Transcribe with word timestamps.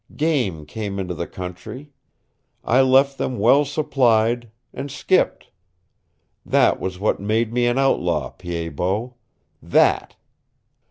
Game 0.15 0.65
came 0.65 0.97
into 0.97 1.13
the 1.13 1.27
country 1.27 1.91
I 2.63 2.81
left 2.81 3.19
them 3.19 3.37
well 3.37 3.63
supplied 3.65 4.49
and 4.73 4.89
skipped. 4.89 5.51
That 6.43 6.79
was 6.79 6.97
what 6.97 7.19
made 7.19 7.53
me 7.53 7.67
an 7.67 7.77
outlaw, 7.77 8.31
Pied 8.31 8.75
Bot. 8.77 9.13
That!" 9.61 10.15